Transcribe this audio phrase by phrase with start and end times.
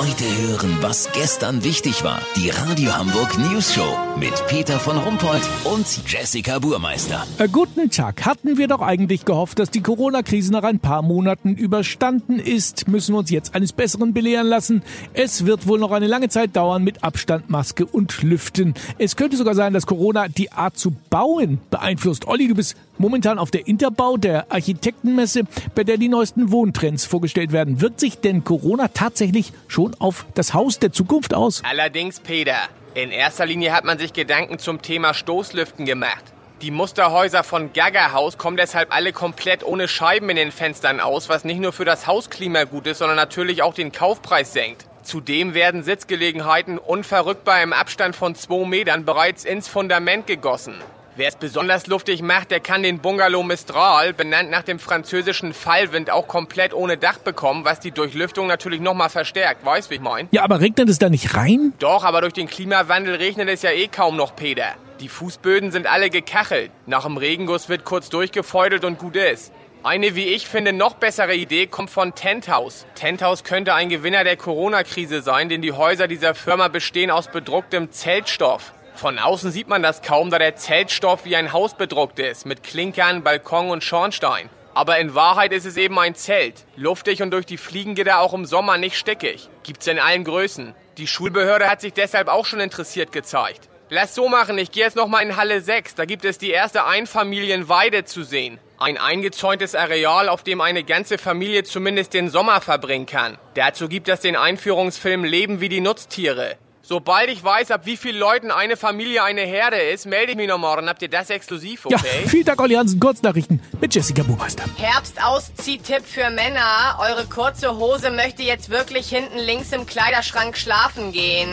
[0.00, 2.22] Heute hören, was gestern wichtig war.
[2.34, 7.26] Die Radio Hamburg News Show mit Peter von Rumpold und Jessica Burmeister.
[7.36, 8.24] Äh, guten Tag.
[8.24, 13.14] Hatten wir doch eigentlich gehofft, dass die Corona-Krise nach ein paar Monaten überstanden ist, müssen
[13.14, 14.82] wir uns jetzt eines Besseren belehren lassen.
[15.12, 18.72] Es wird wohl noch eine lange Zeit dauern mit Abstand, Maske und Lüften.
[18.96, 22.26] Es könnte sogar sein, dass Corona die Art zu bauen beeinflusst.
[22.26, 25.44] Olli, du bist momentan auf der Interbau, der Architektenmesse,
[25.74, 27.80] bei der die neuesten Wohntrends vorgestellt werden.
[27.80, 31.62] Wirkt sich denn Corona tatsächlich schon auf das Haus der Zukunft aus?
[31.68, 32.56] Allerdings, Peter.
[32.94, 36.24] In erster Linie hat man sich Gedanken zum Thema Stoßlüften gemacht.
[36.60, 41.30] Die Musterhäuser von Gaga Haus kommen deshalb alle komplett ohne Scheiben in den Fenstern aus,
[41.30, 44.84] was nicht nur für das Hausklima gut ist, sondern natürlich auch den Kaufpreis senkt.
[45.02, 50.74] Zudem werden Sitzgelegenheiten unverrückbar im Abstand von zwei Metern bereits ins Fundament gegossen.
[51.20, 56.08] Wer es besonders luftig macht, der kann den Bungalow Mistral, benannt nach dem französischen Fallwind,
[56.08, 59.62] auch komplett ohne Dach bekommen, was die Durchlüftung natürlich nochmal verstärkt.
[59.62, 60.28] Weißt, wie ich mein?
[60.30, 61.74] Ja, aber regnet es da nicht rein?
[61.78, 64.76] Doch, aber durch den Klimawandel regnet es ja eh kaum noch, Peter.
[65.00, 66.70] Die Fußböden sind alle gekachelt.
[66.86, 69.52] Nach dem Regenguss wird kurz durchgefeudelt und gut ist.
[69.82, 72.86] Eine, wie ich finde, noch bessere Idee kommt von Tenthouse.
[72.94, 77.92] Tenthouse könnte ein Gewinner der Corona-Krise sein, denn die Häuser dieser Firma bestehen aus bedrucktem
[77.92, 78.72] Zeltstoff.
[79.00, 82.62] Von außen sieht man das kaum, da der Zeltstoff wie ein Haus bedruckt ist, mit
[82.62, 84.50] Klinkern, Balkon und Schornstein.
[84.74, 86.66] Aber in Wahrheit ist es eben ein Zelt.
[86.76, 89.48] Luftig und durch die Fliegengitter auch im Sommer nicht stickig.
[89.62, 90.74] Gibt's in allen Größen.
[90.98, 93.70] Die Schulbehörde hat sich deshalb auch schon interessiert gezeigt.
[93.88, 95.94] Lass so machen, ich gehe jetzt nochmal in Halle 6.
[95.94, 98.58] Da gibt es die erste Einfamilienweide zu sehen.
[98.76, 103.38] Ein eingezäuntes Areal, auf dem eine ganze Familie zumindest den Sommer verbringen kann.
[103.54, 106.58] Dazu gibt es den Einführungsfilm Leben wie die Nutztiere.
[106.90, 110.48] Sobald ich weiß, ab wie vielen Leuten eine Familie eine Herde ist, melde ich mich
[110.48, 110.88] noch morgen.
[110.88, 111.94] Habt ihr das exklusiv, okay?
[111.94, 112.98] Ja, vielen Dank, Olli Hansen.
[112.98, 114.64] Kurznachrichten mit Jessica Buchmeister.
[114.76, 116.98] Herbstausziehtipp für Männer.
[116.98, 121.50] Eure kurze Hose möchte jetzt wirklich hinten links im Kleiderschrank schlafen gehen.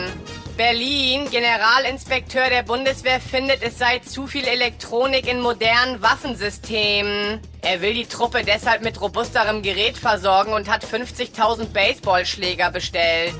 [0.56, 7.40] Berlin, Generalinspekteur der Bundeswehr findet, es sei zu viel Elektronik in modernen Waffensystemen.
[7.62, 13.36] Er will die Truppe deshalb mit robusterem Gerät versorgen und hat 50.000 Baseballschläger bestellt.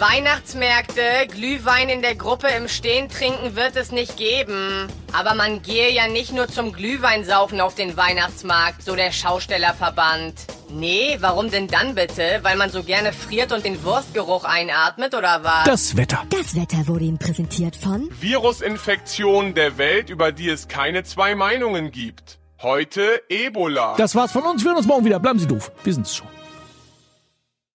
[0.00, 4.88] Weihnachtsmärkte, Glühwein in der Gruppe im Stehen trinken wird es nicht geben.
[5.12, 10.34] Aber man gehe ja nicht nur zum Glühweinsaufen auf den Weihnachtsmarkt, so der Schaustellerverband.
[10.70, 12.40] Nee, warum denn dann bitte?
[12.40, 15.64] Weil man so gerne friert und den Wurstgeruch einatmet oder was?
[15.64, 16.24] Das Wetter.
[16.30, 21.90] Das Wetter wurde Ihnen präsentiert von Virusinfektion der Welt, über die es keine zwei Meinungen
[21.90, 22.38] gibt.
[22.62, 23.96] Heute Ebola.
[23.98, 24.62] Das war's von uns.
[24.62, 25.20] Wir hören uns morgen wieder.
[25.20, 25.70] Bleiben Sie doof.
[25.84, 26.39] Wir sind's schon.